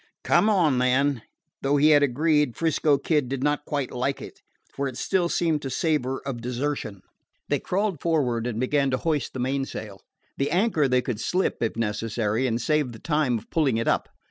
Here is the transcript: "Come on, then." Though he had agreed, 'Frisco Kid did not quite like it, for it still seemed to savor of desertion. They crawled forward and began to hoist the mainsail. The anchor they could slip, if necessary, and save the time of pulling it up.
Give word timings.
"Come 0.23 0.49
on, 0.49 0.79
then." 0.79 1.21
Though 1.61 1.77
he 1.77 1.89
had 1.91 2.01
agreed, 2.01 2.55
'Frisco 2.57 2.97
Kid 2.97 3.29
did 3.29 3.43
not 3.43 3.65
quite 3.65 3.91
like 3.91 4.19
it, 4.19 4.41
for 4.73 4.87
it 4.87 4.97
still 4.97 5.29
seemed 5.29 5.61
to 5.61 5.69
savor 5.69 6.19
of 6.25 6.41
desertion. 6.41 7.03
They 7.49 7.59
crawled 7.59 8.01
forward 8.01 8.47
and 8.47 8.59
began 8.59 8.89
to 8.89 8.97
hoist 8.97 9.33
the 9.33 9.39
mainsail. 9.39 10.01
The 10.37 10.49
anchor 10.49 10.87
they 10.87 11.03
could 11.03 11.19
slip, 11.19 11.61
if 11.61 11.75
necessary, 11.77 12.47
and 12.47 12.59
save 12.59 12.93
the 12.93 12.99
time 12.99 13.37
of 13.37 13.51
pulling 13.51 13.77
it 13.77 13.87
up. 13.87 14.09